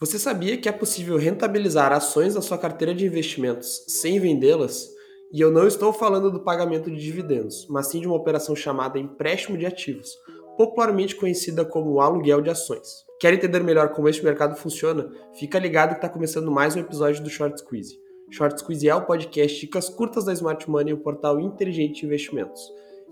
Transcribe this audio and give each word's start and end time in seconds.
Você 0.00 0.18
sabia 0.18 0.56
que 0.56 0.66
é 0.66 0.72
possível 0.72 1.18
rentabilizar 1.18 1.92
ações 1.92 2.32
da 2.32 2.40
sua 2.40 2.56
carteira 2.56 2.94
de 2.94 3.04
investimentos 3.04 3.84
sem 3.86 4.18
vendê-las? 4.18 4.88
E 5.30 5.38
eu 5.38 5.50
não 5.50 5.66
estou 5.66 5.92
falando 5.92 6.30
do 6.30 6.40
pagamento 6.40 6.90
de 6.90 6.96
dividendos, 6.96 7.66
mas 7.68 7.88
sim 7.88 8.00
de 8.00 8.06
uma 8.06 8.16
operação 8.16 8.56
chamada 8.56 8.98
empréstimo 8.98 9.58
de 9.58 9.66
ativos, 9.66 10.16
popularmente 10.56 11.14
conhecida 11.14 11.66
como 11.66 12.00
aluguel 12.00 12.40
de 12.40 12.48
ações. 12.48 13.04
Quer 13.20 13.34
entender 13.34 13.62
melhor 13.62 13.90
como 13.90 14.08
este 14.08 14.24
mercado 14.24 14.56
funciona? 14.56 15.12
Fica 15.38 15.58
ligado 15.58 15.90
que 15.90 15.96
está 15.96 16.08
começando 16.08 16.50
mais 16.50 16.74
um 16.74 16.80
episódio 16.80 17.22
do 17.22 17.28
Short 17.28 17.60
Squeeze. 17.60 17.98
Short 18.30 18.58
Squeeze 18.58 18.88
é 18.88 18.94
o 18.94 19.04
podcast 19.04 19.60
Dicas 19.60 19.90
Curtas 19.90 20.24
da 20.24 20.32
Smart 20.32 20.68
Money 20.70 20.92
e 20.92 20.94
o 20.94 21.02
portal 21.02 21.38
inteligente 21.38 22.06
investimentos. 22.06 22.62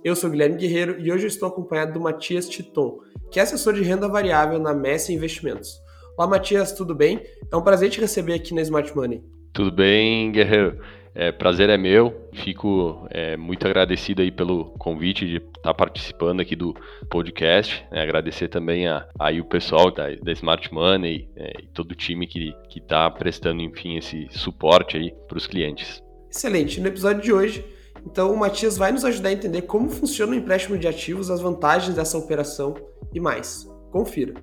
Eu 0.02 0.16
sou 0.16 0.30
Guilherme 0.30 0.57
Guerreiro 0.57 0.98
e 0.98 1.12
hoje 1.12 1.27
estou 1.27 1.50
acompanhado 1.50 1.93
do 1.93 2.00
Matias 2.00 2.48
Titon, 2.48 3.00
que 3.30 3.39
é 3.39 3.43
assessor 3.43 3.75
de 3.75 3.82
renda 3.82 4.09
variável 4.09 4.59
na 4.59 4.73
Messi 4.73 5.12
Investimentos. 5.12 5.86
Olá, 6.19 6.27
Matias, 6.27 6.73
tudo 6.73 6.96
bem? 6.96 7.23
É 7.48 7.57
um 7.57 7.62
prazer 7.62 7.91
te 7.91 8.00
receber 8.00 8.35
aqui 8.35 8.53
na 8.53 8.61
Smart 8.62 8.93
Money. 8.93 9.22
Tudo 9.53 9.71
bem, 9.71 10.32
Guerreiro. 10.32 10.81
É, 11.14 11.31
prazer 11.31 11.71
é 11.71 11.79
meu. 11.79 12.29
Fico 12.35 13.07
é, 13.08 13.36
muito 13.36 13.64
agradecido 13.64 14.21
aí 14.21 14.32
pelo 14.32 14.64
convite 14.81 15.25
de 15.25 15.36
estar 15.36 15.61
tá 15.63 15.72
participando 15.72 16.41
aqui 16.41 16.57
do 16.57 16.75
podcast. 17.08 17.86
É, 17.93 18.03
agradecer 18.03 18.49
também 18.49 18.89
a, 18.89 19.07
aí 19.17 19.41
o 19.41 19.44
pessoal 19.44 19.93
da, 19.93 20.08
da 20.17 20.32
Smart 20.32 20.75
Money 20.75 21.29
é, 21.36 21.53
e 21.63 21.67
todo 21.68 21.93
o 21.93 21.94
time 21.94 22.27
que 22.27 22.53
está 22.75 23.08
prestando, 23.08 23.63
enfim, 23.63 23.96
esse 23.96 24.27
suporte 24.32 24.96
aí 24.96 25.14
para 25.29 25.39
os 25.39 25.46
clientes. 25.46 26.03
Excelente. 26.29 26.80
No 26.80 26.89
episódio 26.89 27.22
de 27.22 27.32
hoje, 27.32 27.64
então 28.05 28.32
o 28.32 28.36
Matias 28.36 28.77
vai 28.77 28.91
nos 28.91 29.05
ajudar 29.05 29.29
a 29.29 29.35
entender 29.35 29.63
como 29.63 29.89
funciona 29.89 30.32
o 30.32 30.35
empréstimo 30.35 30.77
de 30.77 30.89
ativos, 30.89 31.30
as 31.30 31.41
vantagens 31.41 31.94
dessa 31.94 32.19
operação 32.19 32.75
e 33.14 33.20
mais. 33.20 33.69
Confira. 33.92 34.34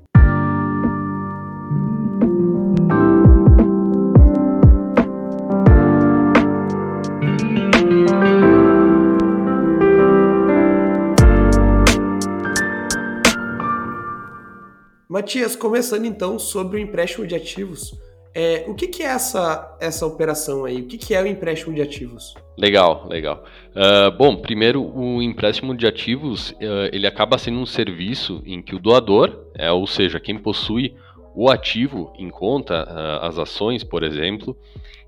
Matias, 15.16 15.56
começando 15.56 16.04
então 16.04 16.38
sobre 16.38 16.76
o 16.76 16.78
empréstimo 16.78 17.26
de 17.26 17.34
ativos, 17.34 17.98
é, 18.34 18.66
o 18.68 18.76
que, 18.76 18.86
que, 18.86 19.02
é 19.02 19.06
essa, 19.06 19.78
essa 19.80 20.06
operação 20.06 20.66
aí? 20.66 20.82
O 20.82 20.88
que, 20.88 20.98
que 20.98 21.16
é 21.16 21.24
o 21.24 21.26
empréstimo 21.26 21.74
de 21.74 21.82
ativos? 21.82 22.34
Legal, 22.58 23.08
legal. 23.08 23.46
Uh, 23.70 24.12
bom, 24.18 24.36
primeiro, 24.36 24.84
o 24.84 25.22
empréstimo 25.22 25.74
de 25.74 25.88
ativos 25.88 26.50
uh, 26.52 26.90
ele 26.92 27.08
acaba 27.08 27.38
sendo 27.38 27.60
um 27.60 27.66
serviço 27.66 28.44
em 28.46 28.62
que 28.62 28.76
o 28.76 28.80
doador, 28.80 29.46
é, 29.54 29.72
ou 29.72 29.88
seja, 29.88 30.20
quem 30.20 30.38
possui 30.38 30.94
o 31.34 31.50
ativo 31.50 32.12
em 32.20 32.30
conta, 32.30 32.84
uh, 32.84 33.26
as 33.26 33.40
ações, 33.40 33.86
por 33.86 34.04
exemplo, 34.04 34.54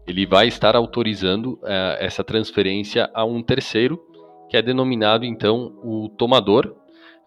ele 0.07 0.25
vai 0.25 0.47
estar 0.47 0.73
autorizando 0.73 1.59
essa 1.99 2.23
transferência 2.23 3.09
a 3.13 3.25
um 3.25 3.43
terceiro, 3.43 4.01
que 4.49 4.55
é 4.55 4.61
denominado 4.61 5.25
então 5.25 5.77
o 5.83 6.07
tomador, 6.17 6.76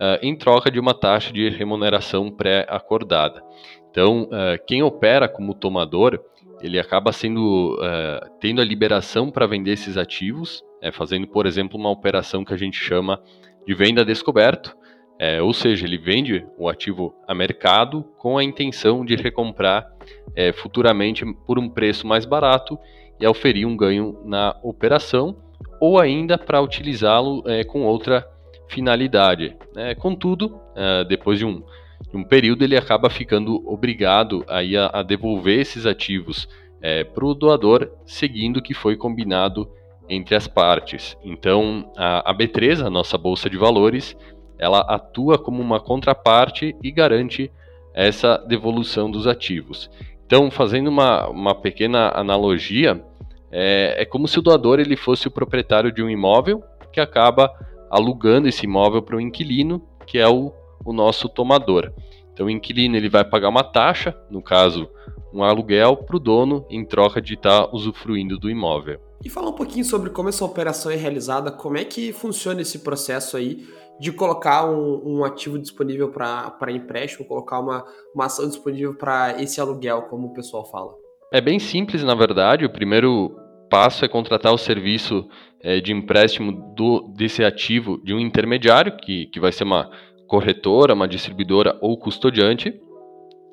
uh, 0.01 0.19
em 0.23 0.35
troca 0.35 0.71
de 0.71 0.81
uma 0.81 0.95
taxa 0.95 1.33
de 1.33 1.49
remuneração 1.51 2.31
pré-acordada. 2.31 3.43
Então, 3.91 4.23
uh, 4.25 4.65
quem 4.67 4.83
opera 4.83 5.29
como 5.29 5.55
tomador, 5.55 6.19
ele 6.63 6.79
acaba 6.79 7.13
sendo 7.13 7.75
uh, 7.77 8.31
tendo 8.41 8.61
a 8.61 8.65
liberação 8.65 9.31
para 9.31 9.47
vender 9.47 9.73
esses 9.73 9.97
ativos, 9.97 10.65
é, 10.83 10.91
fazendo, 10.91 11.27
por 11.27 11.47
exemplo, 11.47 11.79
uma 11.79 11.91
operação 11.91 12.45
que 12.45 12.55
a 12.55 12.57
gente 12.57 12.79
chama 12.79 13.21
de 13.67 13.75
venda 13.75 14.05
descoberto, 14.05 14.75
é, 15.23 15.43
ou 15.43 15.53
seja, 15.53 15.85
ele 15.85 15.99
vende 15.99 16.47
o 16.57 16.67
ativo 16.67 17.15
a 17.29 17.35
mercado 17.35 18.03
com 18.17 18.39
a 18.39 18.43
intenção 18.43 19.05
de 19.05 19.17
recomprar 19.17 19.87
é, 20.35 20.51
futuramente 20.51 21.27
por 21.47 21.59
um 21.59 21.69
preço 21.69 22.07
mais 22.07 22.25
barato 22.25 22.79
e 23.21 23.27
oferir 23.27 23.67
um 23.67 23.77
ganho 23.77 24.19
na 24.25 24.57
operação, 24.63 25.37
ou 25.79 26.01
ainda 26.01 26.39
para 26.39 26.63
utilizá-lo 26.63 27.43
é, 27.47 27.63
com 27.65 27.83
outra 27.83 28.27
finalidade. 28.71 29.57
Né? 29.75 29.95
Contudo, 29.95 30.61
uh, 30.77 31.05
depois 31.07 31.39
de 31.39 31.45
um, 31.45 31.63
de 32.11 32.17
um, 32.17 32.25
período, 32.25 32.63
ele 32.63 32.77
acaba 32.77 33.11
ficando 33.11 33.63
obrigado 33.69 34.45
aí 34.49 34.77
a, 34.77 34.91
a 34.93 35.03
devolver 35.03 35.59
esses 35.59 35.85
ativos 35.85 36.49
é, 36.81 37.05
para 37.05 37.25
o 37.25 37.35
doador, 37.35 37.91
seguindo 38.07 38.59
o 38.59 38.63
que 38.63 38.73
foi 38.73 38.97
combinado 38.97 39.69
entre 40.09 40.35
as 40.35 40.47
partes. 40.47 41.17
Então, 41.23 41.93
a, 41.97 42.31
a 42.31 42.35
B3, 42.35 42.85
a 42.85 42.91
nossa 42.91 43.19
bolsa 43.19 43.51
de 43.51 43.59
valores, 43.59 44.17
ela 44.59 44.81
atua 44.81 45.39
como 45.39 45.61
uma 45.61 45.81
contraparte 45.81 46.75
e 46.83 46.91
garante 46.91 47.51
essa 47.95 48.39
devolução 48.39 49.11
dos 49.11 49.27
ativos. 49.27 49.91
Então, 50.27 50.51
fazendo 50.51 50.89
uma, 50.89 51.29
uma 51.29 51.55
pequena 51.55 52.13
analogia, 52.15 53.03
é, 53.51 53.97
é 53.99 54.05
como 54.05 54.29
se 54.29 54.39
o 54.39 54.43
doador 54.43 54.79
ele 54.79 54.97
fosse 54.97 55.27
o 55.27 55.31
proprietário 55.31 55.91
de 55.91 56.03
um 56.03 56.09
imóvel 56.09 56.63
que 56.93 57.01
acaba 57.01 57.53
alugando 57.91 58.49
esse 58.49 58.65
imóvel 58.65 59.03
para 59.03 59.17
o 59.17 59.21
inquilino, 59.21 59.83
que 60.07 60.19
é 60.19 60.29
o, 60.29 60.53
o 60.85 60.93
nosso 60.93 61.29
tomador. 61.29 61.93
Então 62.33 62.47
o 62.47 62.51
inquilino 62.51 62.97
ele 62.97 63.09
vai 63.09 63.25
pagar 63.25 63.49
uma 63.49 63.65
taxa, 63.65 64.17
no 64.31 64.41
caso 64.41 64.89
um 65.33 65.45
aluguel, 65.45 65.97
para 65.97 66.17
o 66.17 66.21
dono 66.21 66.67
em 66.69 66.85
troca 66.85 67.21
de 67.21 67.35
estar 67.35 67.67
tá 67.67 67.71
usufruindo 67.73 68.39
do 68.39 68.51
imóvel. 68.51 69.01
E 69.25 69.29
fala 69.29 69.51
um 69.51 69.55
pouquinho 69.55 69.85
sobre 69.85 70.11
como 70.11 70.29
essa 70.29 70.45
operação 70.45 70.91
é 70.91 70.97
realizada, 70.97 71.51
como 71.51 71.77
é 71.77 71.85
que 71.85 72.13
funciona 72.13 72.63
esse 72.63 72.79
processo 72.79 73.37
aí 73.37 73.67
de 74.01 74.11
colocar 74.11 74.65
um, 74.65 75.19
um 75.19 75.25
ativo 75.25 75.59
disponível 75.59 76.09
para 76.09 76.73
empréstimo, 76.73 77.27
colocar 77.27 77.61
uma, 77.61 77.85
uma 78.15 78.25
ação 78.25 78.49
disponível 78.49 78.95
para 78.95 79.41
esse 79.43 79.61
aluguel, 79.61 80.03
como 80.03 80.29
o 80.29 80.33
pessoal 80.33 80.65
fala. 80.65 80.95
É 81.31 81.41
bem 81.41 81.59
simples, 81.59 82.03
na 82.03 82.15
verdade. 82.15 82.65
O 82.65 82.73
primeiro 82.73 83.37
passo 83.71 84.05
é 84.05 84.09
contratar 84.09 84.53
o 84.53 84.59
serviço 84.59 85.27
é, 85.63 85.81
de 85.81 85.93
empréstimo 85.93 86.75
do, 86.75 87.13
desse 87.17 87.45
ativo 87.45 88.03
de 88.05 88.13
um 88.13 88.19
intermediário, 88.21 88.97
que, 88.97 89.27
que 89.27 89.41
vai 89.41 89.53
ser 89.53 89.65
uma 89.65 89.91
corretora, 90.27 90.95
uma 90.95 91.09
distribuidora 91.09 91.79
ou 91.81 91.97
custodiante, 91.97 92.75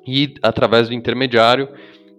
e 0.06 0.34
através 0.42 0.88
do 0.88 0.94
intermediário, 0.94 1.68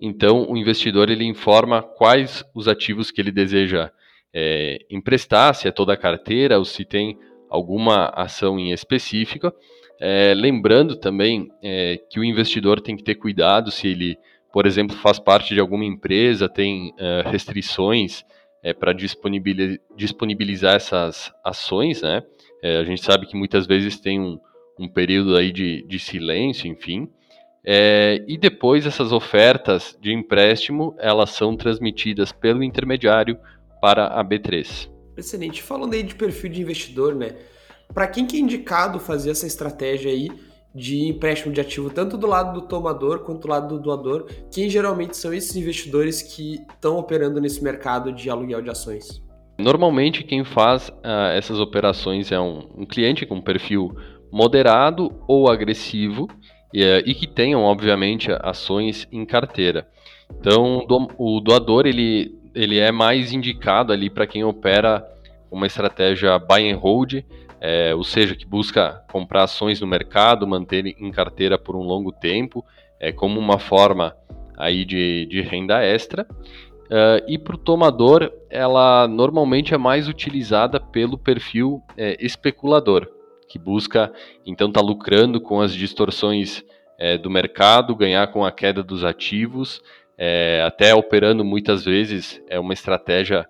então 0.01 0.49
o 0.49 0.55
investidor 0.55 1.09
ele 1.09 1.25
informa 1.25 1.81
quais 1.81 2.43
os 2.55 2.67
ativos 2.67 3.11
que 3.11 3.19
ele 3.19 3.31
deseja 3.31 3.91
é, 4.33 4.79
emprestar, 4.89 5.53
se 5.55 5.67
é 5.67 5.71
toda 5.71 5.93
a 5.93 5.97
carteira 5.97 6.57
ou 6.57 6.65
se 6.65 6.85
tem 6.85 7.17
alguma 7.49 8.11
ação 8.15 8.59
em 8.59 8.71
específica. 8.71 9.53
É, 9.99 10.33
lembrando 10.33 10.95
também 10.95 11.49
é, 11.61 11.99
que 12.09 12.19
o 12.19 12.23
investidor 12.23 12.79
tem 12.79 12.95
que 12.95 13.03
ter 13.03 13.15
cuidado 13.15 13.71
se 13.71 13.87
ele 13.87 14.17
por 14.51 14.65
exemplo, 14.65 14.95
faz 14.97 15.19
parte 15.19 15.53
de 15.53 15.59
alguma 15.59 15.85
empresa, 15.85 16.49
tem 16.49 16.89
uh, 16.91 17.29
restrições 17.29 18.25
é, 18.63 18.73
para 18.73 18.93
disponibilizar, 18.93 19.79
disponibilizar 19.95 20.75
essas 20.75 21.31
ações, 21.43 22.01
né? 22.01 22.23
É, 22.61 22.77
a 22.77 22.83
gente 22.83 23.03
sabe 23.03 23.25
que 23.25 23.37
muitas 23.37 23.65
vezes 23.65 23.99
tem 23.99 24.19
um, 24.19 24.39
um 24.77 24.87
período 24.87 25.35
aí 25.35 25.51
de, 25.51 25.85
de 25.87 25.99
silêncio, 25.99 26.67
enfim. 26.67 27.09
É, 27.63 28.23
e 28.27 28.37
depois 28.37 28.85
essas 28.85 29.11
ofertas 29.11 29.97
de 30.01 30.11
empréstimo, 30.11 30.95
elas 30.97 31.31
são 31.31 31.55
transmitidas 31.55 32.31
pelo 32.31 32.63
intermediário 32.63 33.37
para 33.81 34.07
a 34.07 34.23
B3. 34.23 34.89
Excelente. 35.15 35.61
Falando 35.61 35.93
aí 35.93 36.03
de 36.03 36.15
perfil 36.15 36.49
de 36.49 36.61
investidor, 36.61 37.15
né? 37.15 37.35
Para 37.93 38.07
quem 38.07 38.25
que 38.25 38.37
é 38.37 38.39
indicado 38.39 38.99
fazer 38.99 39.31
essa 39.31 39.47
estratégia 39.47 40.11
aí 40.11 40.29
de 40.73 41.07
empréstimo 41.07 41.53
de 41.53 41.61
ativo, 41.61 41.89
tanto 41.89 42.17
do 42.17 42.27
lado 42.27 42.59
do 42.59 42.67
tomador 42.67 43.19
quanto 43.19 43.41
do 43.41 43.47
lado 43.47 43.75
do 43.75 43.81
doador, 43.81 44.27
quem 44.51 44.69
geralmente 44.69 45.17
são 45.17 45.33
esses 45.33 45.55
investidores 45.55 46.21
que 46.21 46.59
estão 46.73 46.97
operando 46.97 47.41
nesse 47.41 47.63
mercado 47.63 48.11
de 48.11 48.29
aluguel 48.29 48.61
de 48.61 48.69
ações? 48.69 49.21
Normalmente 49.57 50.23
quem 50.23 50.43
faz 50.43 50.89
uh, 50.89 51.31
essas 51.35 51.59
operações 51.59 52.31
é 52.31 52.39
um, 52.39 52.69
um, 52.77 52.85
cliente 52.85 53.25
com 53.25 53.41
perfil 53.41 53.93
moderado 54.31 55.11
ou 55.27 55.49
agressivo 55.49 56.27
e, 56.73 56.81
uh, 56.81 57.03
e 57.05 57.13
que 57.13 57.27
tenham, 57.27 57.63
obviamente, 57.63 58.31
ações 58.41 59.07
em 59.11 59.25
carteira. 59.25 59.87
Então, 60.39 60.85
do, 60.87 61.07
o 61.17 61.41
doador 61.41 61.87
ele, 61.87 62.39
ele 62.55 62.77
é 62.77 62.91
mais 62.91 63.33
indicado 63.33 63.91
ali 63.91 64.09
para 64.09 64.27
quem 64.27 64.43
opera 64.45 65.05
uma 65.51 65.67
estratégia 65.67 66.37
buy 66.39 66.71
and 66.71 66.77
hold, 66.77 67.15
é, 67.61 67.93
ou 67.93 68.03
seja, 68.03 68.35
que 68.35 68.45
busca 68.45 69.03
comprar 69.11 69.43
ações 69.43 69.81
no 69.81 69.87
mercado, 69.87 70.47
manter 70.47 70.85
em 70.85 71.11
carteira 71.11 71.57
por 71.57 71.75
um 71.75 71.83
longo 71.83 72.11
tempo, 72.11 72.65
é, 72.99 73.11
como 73.11 73.39
uma 73.39 73.59
forma 73.59 74.15
aí 74.57 74.85
de, 74.85 75.25
de 75.25 75.41
renda 75.41 75.83
extra. 75.83 76.27
Uh, 76.89 77.21
e 77.27 77.37
para 77.37 77.55
o 77.55 77.57
tomador, 77.57 78.31
ela 78.49 79.07
normalmente 79.07 79.75
é 79.75 79.77
mais 79.77 80.07
utilizada 80.07 80.79
pelo 80.79 81.19
perfil 81.19 81.83
é, 81.95 82.17
especulador, 82.19 83.07
que 83.47 83.59
busca 83.59 84.11
então 84.43 84.69
estar 84.69 84.81
tá 84.81 84.85
lucrando 84.85 85.39
com 85.39 85.61
as 85.61 85.71
distorções 85.71 86.65
é, 86.97 87.15
do 87.15 87.29
mercado, 87.29 87.95
ganhar 87.95 88.25
com 88.31 88.43
a 88.43 88.51
queda 88.51 88.81
dos 88.81 89.03
ativos, 89.03 89.83
é, 90.17 90.63
até 90.65 90.93
operando 90.95 91.45
muitas 91.45 91.85
vezes 91.85 92.41
é 92.49 92.59
uma 92.59 92.73
estratégia 92.73 93.47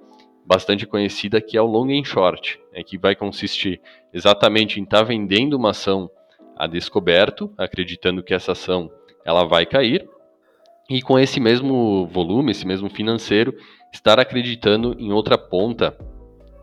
bastante 0.49 0.87
conhecida 0.87 1.39
que 1.39 1.55
é 1.55 1.61
o 1.61 1.67
long 1.67 1.91
and 1.91 2.03
short, 2.03 2.59
é, 2.73 2.83
que 2.83 2.97
vai 2.97 3.15
consistir 3.15 3.79
exatamente 4.11 4.79
em 4.79 4.83
estar 4.83 4.97
tá 4.97 5.03
vendendo 5.03 5.53
uma 5.53 5.69
ação 5.69 6.09
a 6.57 6.65
descoberto, 6.65 7.53
acreditando 7.55 8.23
que 8.23 8.33
essa 8.33 8.53
ação 8.53 8.89
ela 9.23 9.45
vai 9.45 9.63
cair, 9.63 10.09
e 10.89 11.03
com 11.03 11.19
esse 11.19 11.39
mesmo 11.39 12.07
volume, 12.07 12.49
esse 12.49 12.65
mesmo 12.65 12.89
financeiro, 12.89 13.55
estar 13.93 14.19
acreditando 14.19 14.95
em 14.97 15.13
outra 15.13 15.37
ponta, 15.37 15.95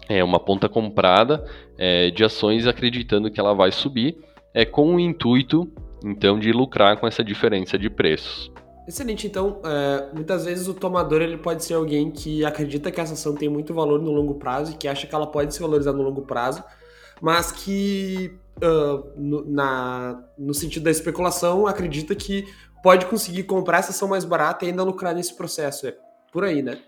é 0.08 0.22
uma 0.24 0.40
ponta 0.40 0.68
comprada 0.68 1.44
é, 1.78 2.10
de 2.10 2.24
ações 2.24 2.66
acreditando 2.66 3.30
que 3.30 3.38
ela 3.38 3.54
vai 3.54 3.70
subir, 3.70 4.16
é 4.52 4.64
com 4.64 4.96
o 4.96 5.00
intuito 5.00 5.72
então 6.04 6.40
de 6.40 6.50
lucrar 6.50 6.98
com 6.98 7.06
essa 7.06 7.22
diferença 7.22 7.78
de 7.78 7.88
preços. 7.88 8.50
Excelente. 8.86 9.26
Então, 9.26 9.60
é, 9.64 10.14
muitas 10.14 10.44
vezes 10.44 10.68
o 10.68 10.74
tomador 10.74 11.20
ele 11.20 11.36
pode 11.36 11.64
ser 11.64 11.74
alguém 11.74 12.10
que 12.10 12.44
acredita 12.44 12.90
que 12.90 13.00
essa 13.00 13.14
ação 13.14 13.34
tem 13.34 13.48
muito 13.48 13.74
valor 13.74 14.00
no 14.00 14.12
longo 14.12 14.34
prazo 14.34 14.72
e 14.72 14.76
que 14.76 14.86
acha 14.86 15.06
que 15.06 15.14
ela 15.14 15.26
pode 15.26 15.54
se 15.54 15.60
valorizar 15.60 15.92
no 15.92 16.02
longo 16.02 16.22
prazo, 16.22 16.62
mas 17.20 17.50
que 17.50 18.32
uh, 18.62 19.10
no, 19.16 19.44
na, 19.44 20.22
no 20.38 20.54
sentido 20.54 20.84
da 20.84 20.90
especulação 20.90 21.66
acredita 21.66 22.14
que 22.14 22.44
pode 22.82 23.06
conseguir 23.06 23.42
comprar 23.42 23.78
essa 23.78 23.90
ação 23.90 24.06
mais 24.06 24.24
barata 24.24 24.64
e 24.64 24.68
ainda 24.68 24.84
lucrar 24.84 25.14
nesse 25.14 25.36
processo. 25.36 25.88
É 25.88 25.94
por 26.32 26.44
aí, 26.44 26.62
né? 26.62 26.78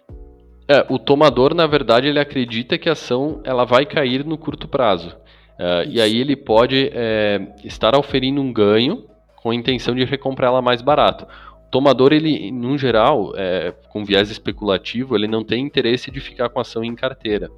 É, 0.68 0.86
o 0.90 0.98
tomador, 0.98 1.54
na 1.54 1.66
verdade, 1.66 2.06
ele 2.06 2.20
acredita 2.20 2.76
que 2.76 2.88
a 2.88 2.92
ação 2.92 3.40
ela 3.42 3.64
vai 3.64 3.86
cair 3.86 4.24
no 4.24 4.36
curto 4.36 4.68
prazo. 4.68 5.16
Uh, 5.58 5.88
e 5.88 6.00
aí 6.00 6.20
ele 6.20 6.36
pode 6.36 6.90
é, 6.92 7.54
estar 7.64 7.98
oferindo 7.98 8.40
um 8.40 8.52
ganho 8.52 9.08
com 9.42 9.50
a 9.50 9.54
intenção 9.54 9.94
de 9.94 10.04
recomprar 10.04 10.50
ela 10.50 10.62
mais 10.62 10.82
barato. 10.82 11.26
Tomador, 11.70 12.12
ele, 12.12 12.50
no 12.50 12.78
geral, 12.78 13.32
é, 13.36 13.72
com 13.90 14.04
viés 14.04 14.30
especulativo, 14.30 15.14
ele 15.14 15.28
não 15.28 15.44
tem 15.44 15.64
interesse 15.64 16.10
de 16.10 16.20
ficar 16.20 16.48
com 16.48 16.60
ação 16.60 16.82
em 16.82 16.94
carteira. 16.94 17.50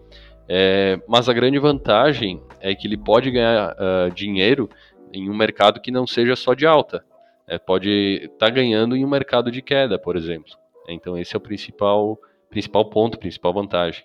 É, 0.49 1.01
mas 1.07 1.29
a 1.29 1.33
grande 1.33 1.59
vantagem 1.59 2.43
é 2.61 2.75
que 2.75 2.89
ele 2.89 2.97
pode 2.97 3.31
ganhar 3.31 3.73
uh, 3.73 4.11
dinheiro 4.13 4.69
em 5.13 5.31
um 5.31 5.37
mercado 5.37 5.81
que 5.81 5.93
não 5.93 6.07
seja 6.07 6.35
só 6.35 6.55
de 6.55 6.67
alta. 6.67 7.05
É, 7.47 7.59
pode 7.59 7.91
estar 8.25 8.47
tá 8.47 8.51
ganhando 8.51 8.97
em 8.97 9.05
um 9.05 9.09
mercado 9.09 9.51
de 9.51 9.63
queda, 9.63 9.97
por 9.99 10.17
exemplo. 10.17 10.53
Então 10.89 11.17
esse 11.17 11.35
é 11.35 11.39
o 11.39 11.41
principal, 11.41 12.19
principal 12.49 12.91
ponto, 12.91 13.19
principal 13.19 13.53
vantagem. 13.53 14.05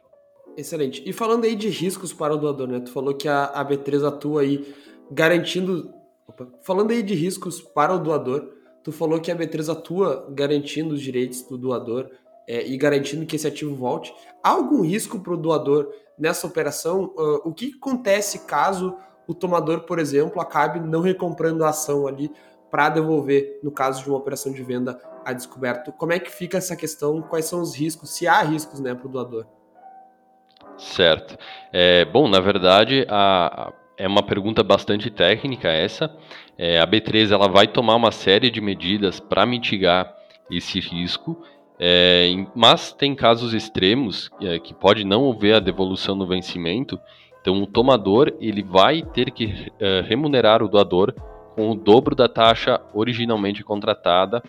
Excelente. 0.56 1.04
E 1.06 1.12
falando 1.12 1.46
aí 1.46 1.56
de 1.56 1.68
riscos 1.68 2.14
para 2.14 2.34
o 2.34 2.38
doador, 2.38 2.68
né? 2.68 2.80
Tu 2.80 2.92
falou 2.92 3.14
que 3.14 3.28
a, 3.28 3.46
a 3.46 3.66
B3 3.66 4.08
atua 4.08 4.42
aí 4.42 4.74
garantindo. 5.12 5.92
Opa. 6.28 6.48
Falando 6.64 6.92
aí 6.92 7.04
de 7.04 7.14
riscos 7.14 7.62
para 7.62 7.94
o 7.94 8.00
doador, 8.00 8.52
tu 8.86 8.92
falou 8.92 9.20
que 9.20 9.32
a 9.32 9.36
B3 9.36 9.72
atua 9.72 10.28
garantindo 10.30 10.94
os 10.94 11.02
direitos 11.02 11.42
do 11.42 11.58
doador 11.58 12.08
é, 12.48 12.68
e 12.68 12.78
garantindo 12.78 13.26
que 13.26 13.36
esse 13.36 13.48
ativo 13.48 13.74
volte. 13.74 14.14
Há 14.44 14.52
algum 14.52 14.82
risco 14.84 15.20
para 15.20 15.34
o 15.34 15.38
doador 15.38 15.92
nessa 16.16 16.46
operação? 16.46 17.06
Uh, 17.18 17.50
o 17.50 17.52
que 17.52 17.74
acontece 17.76 18.46
caso 18.46 18.96
o 19.28 19.34
tomador, 19.34 19.82
por 19.82 19.98
exemplo, 19.98 20.40
acabe 20.40 20.80
não 20.80 21.02
recomprando 21.02 21.66
a 21.66 21.70
ação 21.70 22.06
ali 22.06 22.32
para 22.70 22.90
devolver, 22.90 23.60
no 23.64 23.72
caso 23.72 24.04
de 24.04 24.10
uma 24.10 24.20
operação 24.20 24.52
de 24.52 24.62
venda 24.62 25.02
a 25.26 25.34
descoberto? 25.34 25.92
Como 25.92 26.14
é 26.14 26.20
que 26.20 26.30
fica 26.30 26.60
essa 26.60 26.76
questão? 26.76 27.24
Quais 27.24 27.46
são 27.46 27.62
os 27.62 27.76
riscos? 27.76 28.12
Se 28.12 28.28
há 28.28 28.40
riscos 28.44 28.80
né, 28.80 28.94
para 28.94 29.08
o 29.08 29.10
doador? 29.10 29.48
Certo. 30.78 31.40
É, 31.74 32.06
bom, 32.06 32.28
na 32.28 32.40
verdade, 32.40 33.04
a, 33.10 33.70
a, 33.70 33.74
é 33.98 34.08
uma 34.08 34.24
pergunta 34.24 34.64
bastante 34.64 35.10
técnica 35.10 35.70
essa. 35.70 36.16
É, 36.58 36.80
a 36.80 36.88
B3 36.88 37.32
ela 37.32 37.48
vai 37.48 37.68
tomar 37.68 37.96
uma 37.96 38.12
série 38.12 38.50
de 38.50 38.62
medidas 38.62 39.20
para 39.20 39.46
mitigar 39.46 40.14
esse 40.50 40.80
risco, 40.80 41.42
é, 41.80 42.30
mas 42.56 42.94
tem 42.94 43.16
casos 43.16 43.54
extremos 43.54 44.30
é, 44.42 44.60
que 44.60 44.74
pode 44.74 45.04
não 45.04 45.32
haver 45.32 45.56
a 45.56 45.60
devolução 45.60 46.16
no 46.16 46.28
vencimento. 46.28 47.00
Então, 47.42 47.62
o 47.62 47.68
tomador 47.68 48.34
ele 48.40 48.64
vai 48.64 49.02
ter 49.02 49.32
que 49.32 49.72
é, 49.80 50.02
remunerar 50.02 50.64
o 50.64 50.68
doador 50.68 51.14
com 51.56 51.72
o 51.72 51.76
dobro 51.76 52.16
da 52.16 52.28
taxa 52.28 52.82
originalmente 52.94 53.64
contratada 53.64 54.44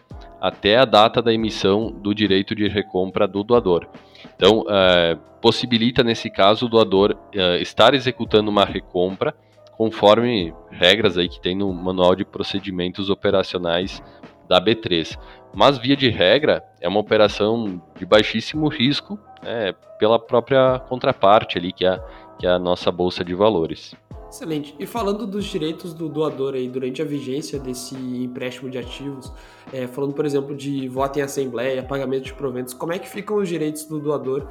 até 0.47 0.77
a 0.77 0.85
data 0.85 1.21
da 1.21 1.35
emissão 1.35 1.91
do 1.91 2.15
direito 2.15 2.55
de 2.55 2.69
recompra 2.69 3.27
do 3.27 3.43
doador. 3.43 3.89
Então, 4.37 4.65
é, 4.69 5.19
possibilita, 5.43 6.05
nesse 6.05 6.31
caso, 6.31 6.67
o 6.67 6.69
doador 6.69 7.17
é, 7.35 7.61
estar 7.61 7.95
executando 7.95 8.49
uma 8.49 8.65
recompra 8.65 9.35
conforme 9.77 10.55
regras 10.71 11.19
aí 11.19 11.29
que 11.29 11.41
tem 11.41 11.57
no 11.57 11.73
Manual 11.73 12.15
de 12.15 12.25
Procedimentos 12.25 13.11
Operacionais 13.11 14.01
da 14.49 14.61
B3. 14.61 15.19
Mas, 15.53 15.79
via 15.79 15.97
de 15.97 16.09
regra, 16.11 16.63
é 16.81 16.89
uma 16.89 17.01
operação 17.01 17.83
de 17.99 18.07
baixíssimo 18.07 18.69
risco 18.69 19.19
é, 19.45 19.75
pela 19.99 20.17
própria 20.17 20.79
contraparte 20.89 21.59
ali, 21.59 21.73
que 21.73 21.85
é, 21.85 22.01
que 22.39 22.47
é 22.47 22.51
a 22.51 22.59
nossa 22.59 22.93
Bolsa 22.93 23.25
de 23.25 23.35
Valores. 23.35 23.97
Excelente. 24.29 24.75
E 24.79 24.87
falando 24.87 25.27
dos 25.27 25.45
direitos 25.45 25.95
do 25.95 26.09
doador 26.09 26.55
aí 26.55 26.69
durante 26.69 27.01
a 27.01 27.05
vigência 27.05 27.59
desse 27.59 27.95
empréstimo 27.95 28.69
de 28.69 28.79
ativos, 28.79 29.33
é, 29.73 29.87
falando, 29.87 30.15
por 30.15 30.27
exemplo, 30.27 30.55
de 30.55 30.89
voto 30.89 31.19
em 31.19 31.23
assembleia, 31.23 31.83
pagamento 31.83 32.25
de 32.25 32.35
proventos, 32.35 32.75
como 32.75 32.93
é 32.93 32.99
que 32.99 33.09
ficam 33.09 33.37
os 33.37 33.49
direitos 33.49 33.85
do 33.85 34.01
doador 34.01 34.47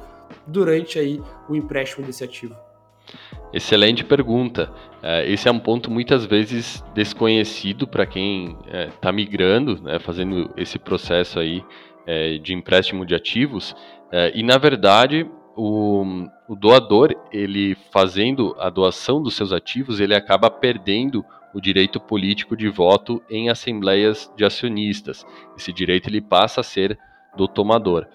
durante 0.46 0.98
aí 0.98 1.22
o 1.48 1.54
empréstimo 1.54 2.06
desse 2.06 2.24
ativo? 2.24 2.56
Excelente 3.52 4.04
pergunta. 4.04 4.72
É, 5.02 5.30
esse 5.30 5.48
é 5.48 5.52
um 5.52 5.58
ponto 5.60 5.90
muitas 5.90 6.24
vezes 6.24 6.82
desconhecido 6.94 7.86
para 7.86 8.04
quem 8.06 8.58
está 8.66 9.10
é, 9.10 9.12
migrando, 9.12 9.80
né, 9.80 9.98
fazendo 9.98 10.50
esse 10.56 10.78
processo 10.78 11.38
aí 11.38 11.64
é, 12.06 12.38
de 12.38 12.52
empréstimo 12.52 13.04
de 13.04 13.14
ativos. 13.14 13.74
e 14.34 14.42
na 14.42 14.56
verdade 14.56 15.28
o, 15.56 16.26
o 16.48 16.54
doador, 16.54 17.14
ele 17.32 17.76
fazendo 17.90 18.54
a 18.58 18.70
doação 18.70 19.22
dos 19.22 19.34
seus 19.34 19.52
ativos, 19.52 20.00
ele 20.00 20.14
acaba 20.14 20.50
perdendo 20.50 21.24
o 21.52 21.60
direito 21.60 21.98
político 21.98 22.56
de 22.56 22.68
voto 22.68 23.22
em 23.30 23.48
assembleias 23.48 24.30
de 24.36 24.44
acionistas. 24.44 25.26
Esse 25.56 25.72
direito 25.72 26.08
ele 26.08 26.20
passa 26.20 26.60
a 26.60 26.64
ser 26.64 26.98
do 27.36 27.48
tomador. 27.48 28.06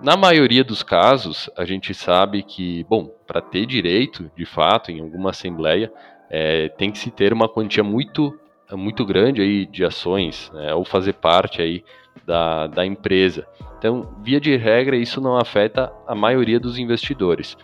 Na 0.00 0.16
maioria 0.16 0.64
dos 0.64 0.82
casos, 0.82 1.48
a 1.56 1.64
gente 1.64 1.94
sabe 1.94 2.42
que, 2.42 2.84
bom, 2.84 3.06
para 3.26 3.40
ter 3.40 3.64
direito, 3.64 4.30
de 4.36 4.44
fato, 4.44 4.90
em 4.90 5.00
alguma 5.00 5.30
assembleia, 5.30 5.90
é, 6.28 6.68
tem 6.68 6.90
que 6.90 6.98
se 6.98 7.10
ter 7.10 7.32
uma 7.32 7.48
quantia 7.48 7.82
muito, 7.82 8.38
muito 8.72 9.04
grande 9.06 9.40
aí 9.40 9.66
de 9.66 9.84
ações, 9.84 10.50
né, 10.52 10.74
ou 10.74 10.84
fazer 10.84 11.14
parte 11.14 11.62
aí 11.62 11.84
da, 12.26 12.66
da 12.66 12.86
empresa. 12.86 13.46
Então, 13.78 14.14
via 14.22 14.40
de 14.40 14.56
regra, 14.56 14.96
isso 14.96 15.20
não 15.20 15.36
afeta 15.36 15.92
a 16.06 16.14
maioria 16.14 16.58
dos 16.58 16.78
investidores. 16.78 17.54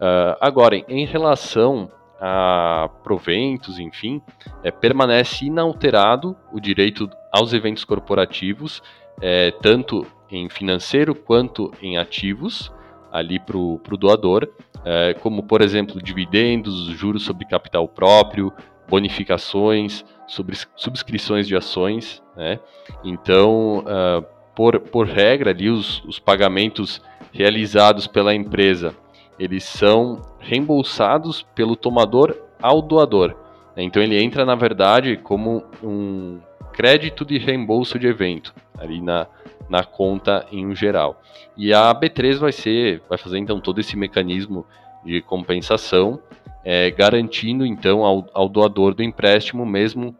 Uh, 0.00 0.36
agora, 0.40 0.76
em 0.76 1.04
relação 1.04 1.90
a 2.20 2.90
proventos, 3.02 3.78
enfim, 3.78 4.20
é, 4.62 4.70
permanece 4.70 5.46
inalterado 5.46 6.36
o 6.52 6.60
direito 6.60 7.08
aos 7.32 7.54
eventos 7.54 7.82
corporativos, 7.82 8.82
é, 9.22 9.50
tanto 9.50 10.06
em 10.30 10.48
financeiro 10.50 11.14
quanto 11.14 11.72
em 11.80 11.96
ativos, 11.96 12.70
ali 13.10 13.40
para 13.40 13.56
o 13.56 13.96
doador, 13.98 14.48
é, 14.84 15.14
como, 15.14 15.42
por 15.42 15.62
exemplo, 15.62 16.00
dividendos, 16.00 16.86
juros 16.88 17.24
sobre 17.24 17.46
capital 17.46 17.88
próprio, 17.88 18.52
bonificações, 18.88 20.04
sobre 20.26 20.56
subscrições 20.76 21.48
de 21.48 21.56
ações. 21.56 22.22
Né? 22.40 22.58
Então, 23.04 23.80
uh, 23.80 24.24
por, 24.56 24.80
por 24.80 25.06
regra, 25.06 25.50
ali, 25.50 25.68
os, 25.68 26.02
os 26.04 26.18
pagamentos 26.18 27.02
realizados 27.30 28.06
pela 28.06 28.34
empresa 28.34 28.96
eles 29.38 29.64
são 29.64 30.20
reembolsados 30.38 31.42
pelo 31.54 31.76
tomador 31.76 32.36
ao 32.60 32.80
doador. 32.80 33.34
Então 33.76 34.02
ele 34.02 34.22
entra, 34.22 34.44
na 34.44 34.54
verdade, 34.54 35.16
como 35.16 35.64
um 35.82 36.40
crédito 36.72 37.24
de 37.24 37.38
reembolso 37.38 37.98
de 37.98 38.06
evento, 38.06 38.54
ali 38.78 39.00
na, 39.00 39.26
na 39.68 39.82
conta 39.82 40.46
em 40.50 40.74
geral. 40.74 41.22
E 41.56 41.72
a 41.72 41.94
B3 41.94 42.36
vai 42.36 42.52
ser, 42.52 43.02
vai 43.08 43.16
fazer 43.16 43.38
então 43.38 43.60
todo 43.60 43.80
esse 43.80 43.96
mecanismo 43.96 44.66
de 45.04 45.22
compensação, 45.22 46.20
é, 46.62 46.90
garantindo 46.90 47.64
então 47.64 48.04
ao, 48.04 48.26
ao 48.34 48.48
doador 48.48 48.94
do 48.94 49.02
empréstimo 49.02 49.64
mesmo 49.64 50.14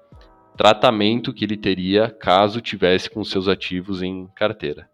tratamento 0.60 1.32
que 1.32 1.42
ele 1.42 1.56
teria 1.56 2.10
caso 2.10 2.60
tivesse 2.60 3.08
com 3.08 3.24
seus 3.24 3.48
ativos 3.48 4.02
em 4.02 4.26
carteira. 4.36 4.90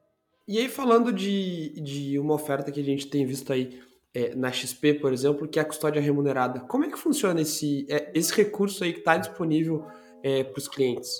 E 0.46 0.58
aí, 0.58 0.68
falando 0.68 1.12
de, 1.12 1.80
de 1.80 2.16
uma 2.20 2.34
oferta 2.34 2.70
que 2.70 2.78
a 2.78 2.84
gente 2.84 3.08
tem 3.08 3.26
visto 3.26 3.52
aí 3.52 3.80
é, 4.14 4.32
na 4.36 4.52
XP, 4.52 4.94
por 4.94 5.12
exemplo, 5.12 5.48
que 5.48 5.58
é 5.58 5.62
a 5.62 5.64
custódia 5.64 6.00
remunerada, 6.00 6.60
como 6.60 6.84
é 6.84 6.88
que 6.88 6.96
funciona 6.96 7.40
esse, 7.40 7.84
é, 7.90 8.12
esse 8.14 8.32
recurso 8.32 8.84
aí 8.84 8.92
que 8.92 9.00
está 9.00 9.16
disponível 9.16 9.84
é, 10.22 10.44
para 10.44 10.56
os 10.56 10.68
clientes? 10.68 11.10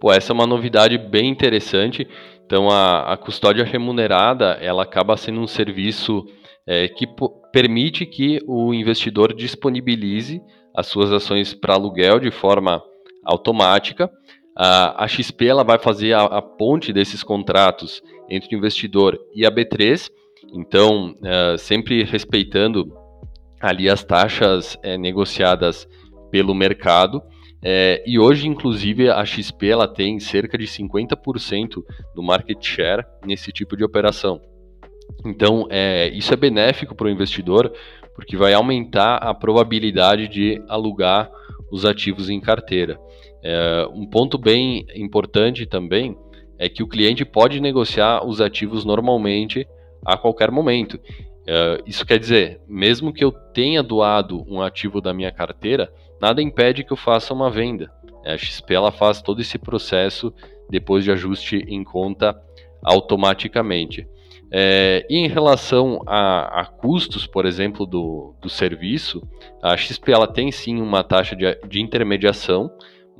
Pô, 0.00 0.12
essa 0.12 0.32
é 0.32 0.34
uma 0.34 0.44
novidade 0.44 0.98
bem 0.98 1.30
interessante. 1.30 2.08
Então, 2.44 2.68
a, 2.70 3.12
a 3.12 3.16
custódia 3.16 3.64
remunerada, 3.64 4.58
ela 4.60 4.82
acaba 4.82 5.16
sendo 5.16 5.38
um 5.38 5.46
serviço 5.46 6.26
é, 6.66 6.88
que 6.88 7.06
permite 7.52 8.04
que 8.04 8.40
o 8.48 8.74
investidor 8.74 9.32
disponibilize 9.32 10.42
as 10.74 10.88
suas 10.88 11.12
ações 11.12 11.54
para 11.54 11.74
aluguel 11.74 12.18
de 12.18 12.32
forma 12.32 12.82
automática. 13.24 14.10
A, 14.54 15.06
XP 15.08 15.46
ela 15.46 15.64
vai 15.64 15.78
fazer 15.78 16.12
a, 16.12 16.24
a, 16.24 16.42
ponte 16.42 16.92
desses 16.92 17.22
contratos 17.22 18.02
entre 18.28 18.54
o 18.54 18.58
investidor 18.58 19.18
e 19.34 19.46
a 19.46 19.50
B3, 19.50 20.10
então 20.52 21.12
uh, 21.12 21.56
sempre 21.56 22.04
respeitando 22.04 22.92
ali 23.60 23.88
as 23.88 24.04
taxas 24.04 24.76
é, 24.82 24.98
negociadas 24.98 25.88
pelo 26.30 26.54
mercado. 26.54 27.22
É, 27.64 28.02
e 28.04 28.18
hoje, 28.18 28.48
inclusive, 28.48 29.08
a 29.08 29.24
XP 29.24 29.68
ela 29.68 29.86
tem 29.86 30.18
cerca 30.18 30.58
de 30.58 30.64
50% 30.64 31.82
do 32.14 32.22
market 32.22 32.58
share 32.60 33.04
nesse 33.24 33.52
tipo 33.52 33.76
de 33.76 33.84
operação. 33.84 34.40
Então, 35.24 35.68
é, 35.70 36.08
isso 36.08 36.34
é 36.34 36.36
benéfico 36.36 36.94
para 36.94 37.06
o 37.06 37.10
investidor, 37.10 37.72
porque 38.16 38.36
vai 38.36 38.52
aumentar 38.52 39.16
a 39.16 39.32
probabilidade 39.32 40.26
de 40.26 40.60
alugar 40.68 41.30
os 41.70 41.84
ativos 41.84 42.28
em 42.28 42.40
carteira. 42.40 42.98
É, 43.42 43.86
um 43.92 44.06
ponto 44.06 44.38
bem 44.38 44.86
importante 44.94 45.66
também 45.66 46.16
é 46.58 46.68
que 46.68 46.82
o 46.82 46.86
cliente 46.86 47.24
pode 47.24 47.60
negociar 47.60 48.24
os 48.24 48.40
ativos 48.40 48.84
normalmente 48.84 49.66
a 50.04 50.16
qualquer 50.16 50.50
momento. 50.50 50.98
É, 51.46 51.82
isso 51.86 52.06
quer 52.06 52.18
dizer, 52.18 52.60
mesmo 52.68 53.12
que 53.12 53.24
eu 53.24 53.32
tenha 53.32 53.82
doado 53.82 54.44
um 54.48 54.62
ativo 54.62 55.00
da 55.00 55.12
minha 55.12 55.32
carteira, 55.32 55.92
nada 56.20 56.40
impede 56.40 56.84
que 56.84 56.92
eu 56.92 56.96
faça 56.96 57.34
uma 57.34 57.50
venda. 57.50 57.90
A 58.24 58.36
XP 58.36 58.74
ela 58.74 58.92
faz 58.92 59.20
todo 59.20 59.40
esse 59.40 59.58
processo 59.58 60.32
depois 60.70 61.02
de 61.02 61.10
ajuste 61.10 61.56
em 61.68 61.82
conta 61.82 62.40
automaticamente. 62.82 64.06
É, 64.54 65.06
e 65.08 65.16
em 65.16 65.28
relação 65.28 66.00
a, 66.06 66.60
a, 66.60 66.66
custos, 66.66 67.26
por 67.26 67.46
exemplo, 67.46 67.86
do, 67.86 68.34
do 68.40 68.50
serviço, 68.50 69.26
a 69.62 69.76
XP 69.76 70.12
ela 70.12 70.26
tem 70.26 70.52
sim 70.52 70.80
uma 70.80 71.02
taxa 71.02 71.34
de, 71.34 71.58
de 71.66 71.80
intermediação, 71.80 72.70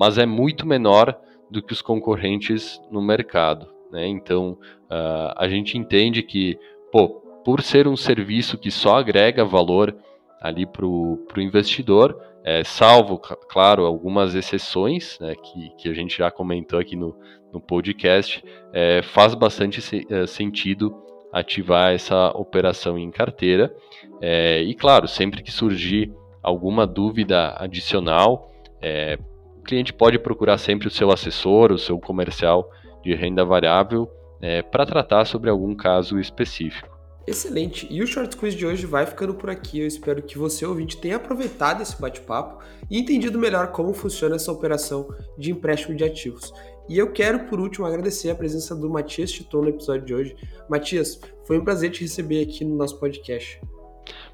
mas 0.03 0.19
é 0.19 0.27
muito 0.27 0.67
menor 0.67 1.17
do 1.49 1.63
que 1.63 1.73
os 1.73 1.81
concorrentes 1.81 2.83
no 2.91 3.01
mercado. 3.01 3.69
Né? 3.93 4.05
Então, 4.09 4.59
uh, 4.91 5.33
a 5.37 5.47
gente 5.49 5.79
entende 5.79 6.25
que, 6.25 6.59
pô, 6.91 7.09
por 7.45 7.63
ser 7.63 7.87
um 7.87 7.97
serviço 7.97 8.59
que 8.59 8.69
só 8.69 8.97
agrega 8.97 9.45
valor 9.45 9.97
ali 10.41 10.67
para 10.67 10.85
o 10.85 11.25
investidor, 11.37 12.21
é, 12.43 12.65
salvo, 12.65 13.17
claro, 13.17 13.87
algumas 13.87 14.35
exceções, 14.35 15.21
né, 15.21 15.37
que, 15.37 15.71
que 15.79 15.89
a 15.89 15.95
gente 15.95 16.19
já 16.19 16.33
comentou 16.33 16.81
aqui 16.81 16.97
no, 16.97 17.17
no 17.53 17.61
podcast, 17.61 18.45
é, 18.73 19.03
faz 19.03 19.37
bastante 19.37 19.81
se, 19.81 20.05
é, 20.11 20.27
sentido 20.27 20.93
ativar 21.33 21.93
essa 21.93 22.31
operação 22.31 22.99
em 22.99 23.09
carteira. 23.09 23.73
É, 24.21 24.61
e, 24.63 24.75
claro, 24.75 25.07
sempre 25.07 25.45
que 25.45 25.53
surgir 25.53 26.13
alguma 26.43 26.89
dúvida 26.89 27.55
adicional, 27.57 28.51
é, 28.81 29.17
o 29.63 29.65
cliente 29.65 29.93
pode 29.93 30.19
procurar 30.19 30.59
sempre 30.59 30.89
o 30.89 30.91
seu 30.91 31.13
assessor, 31.13 31.71
o 31.71 31.79
seu 31.79 31.97
comercial 31.97 32.69
de 33.01 33.15
renda 33.15 33.45
variável, 33.45 34.11
é, 34.41 34.61
para 34.61 34.85
tratar 34.85 35.25
sobre 35.25 35.49
algum 35.49 35.73
caso 35.73 36.19
específico. 36.19 36.91
Excelente. 37.25 37.87
E 37.89 38.03
o 38.03 38.07
Short 38.07 38.37
Quiz 38.37 38.55
de 38.55 38.67
hoje 38.67 38.85
vai 38.85 39.07
ficando 39.07 39.35
por 39.35 39.49
aqui. 39.49 39.79
Eu 39.79 39.87
espero 39.87 40.21
que 40.21 40.37
você, 40.37 40.67
ouvinte, 40.67 40.97
tenha 40.97 41.15
aproveitado 41.15 41.81
esse 41.81 41.99
bate-papo 42.01 42.61
e 42.91 42.99
entendido 42.99 43.39
melhor 43.39 43.69
como 43.69 43.95
funciona 43.95 44.35
essa 44.35 44.51
operação 44.51 45.09
de 45.39 45.53
empréstimo 45.53 45.95
de 45.95 46.03
ativos. 46.03 46.53
E 46.89 46.99
eu 46.99 47.13
quero, 47.13 47.45
por 47.45 47.61
último, 47.61 47.87
agradecer 47.87 48.31
a 48.31 48.35
presença 48.35 48.75
do 48.75 48.91
Matias 48.91 49.31
Titon 49.31 49.63
no 49.63 49.69
episódio 49.69 50.05
de 50.05 50.13
hoje. 50.13 50.37
Matias, 50.69 51.21
foi 51.45 51.57
um 51.57 51.63
prazer 51.63 51.93
te 51.93 52.01
receber 52.01 52.43
aqui 52.43 52.65
no 52.65 52.75
nosso 52.75 52.99
podcast. 52.99 53.61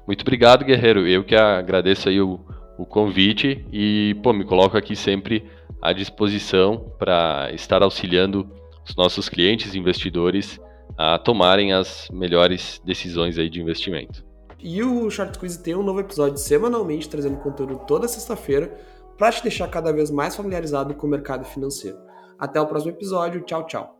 Muito 0.07 0.21
obrigado, 0.21 0.65
Guerreiro. 0.65 1.07
Eu 1.07 1.23
que 1.23 1.35
agradeço 1.35 2.09
aí 2.09 2.19
o, 2.19 2.39
o 2.79 2.85
convite 2.85 3.65
e, 3.73 4.15
pô, 4.23 4.31
me 4.31 4.45
coloco 4.45 4.77
aqui 4.77 4.95
sempre 4.95 5.45
à 5.81 5.91
disposição 5.91 6.93
para 6.97 7.51
estar 7.53 7.83
auxiliando 7.83 8.49
os 8.87 8.95
nossos 8.95 9.27
clientes 9.27 9.75
investidores 9.75 10.57
a 10.97 11.19
tomarem 11.19 11.73
as 11.73 12.09
melhores 12.09 12.81
decisões 12.85 13.37
aí 13.37 13.49
de 13.49 13.61
investimento. 13.61 14.25
E 14.57 14.81
o 14.81 15.09
Short 15.09 15.37
Quiz 15.37 15.57
tem 15.57 15.75
um 15.75 15.83
novo 15.83 15.99
episódio 15.99 16.37
semanalmente, 16.37 17.09
trazendo 17.09 17.37
conteúdo 17.37 17.81
toda 17.85 18.07
sexta-feira, 18.07 18.73
para 19.17 19.31
te 19.31 19.43
deixar 19.43 19.67
cada 19.67 19.91
vez 19.91 20.09
mais 20.09 20.35
familiarizado 20.35 20.93
com 20.93 21.05
o 21.05 21.09
mercado 21.09 21.43
financeiro. 21.43 21.97
Até 22.37 22.61
o 22.61 22.67
próximo 22.67 22.91
episódio. 22.91 23.41
Tchau, 23.41 23.65
tchau. 23.65 23.98